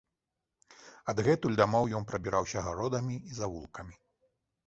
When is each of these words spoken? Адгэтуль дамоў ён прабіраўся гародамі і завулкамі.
Адгэтуль 1.13 1.57
дамоў 1.59 1.85
ён 1.99 2.07
прабіраўся 2.11 2.65
гародамі 2.67 3.15
і 3.33 3.37
завулкамі. 3.41 3.95